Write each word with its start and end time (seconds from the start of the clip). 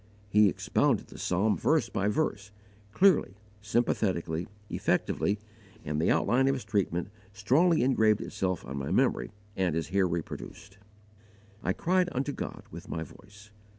He 0.29 0.49
expounded 0.49 1.09
the 1.09 1.19
psalm 1.19 1.55
verse 1.55 1.87
by 1.87 2.07
verse, 2.07 2.49
clearly, 2.91 3.35
sympathetically, 3.61 4.47
effectively, 4.71 5.37
and 5.85 6.01
the 6.01 6.09
outline 6.09 6.47
of 6.47 6.55
his 6.55 6.63
treatment 6.65 7.09
strongly 7.33 7.83
engraved 7.83 8.19
itself 8.21 8.65
on 8.65 8.79
my 8.79 8.89
memory 8.89 9.29
and 9.55 9.75
is 9.75 9.89
here 9.89 10.07
reproduced. 10.07 10.79
"I 11.61 11.73
cried 11.73 12.09
unto 12.13 12.31
God 12.31 12.63
with 12.71 12.89
my 12.89 13.03
voice." 13.03 13.51